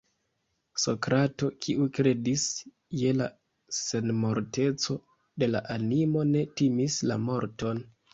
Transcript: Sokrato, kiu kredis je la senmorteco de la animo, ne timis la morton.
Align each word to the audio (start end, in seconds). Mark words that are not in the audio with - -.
Sokrato, 0.83 1.49
kiu 1.65 1.83
kredis 1.97 2.45
je 3.01 3.11
la 3.17 3.27
senmorteco 3.79 4.97
de 5.45 5.51
la 5.51 5.61
animo, 5.77 6.25
ne 6.31 6.43
timis 6.63 6.97
la 7.13 7.19
morton. 7.27 7.85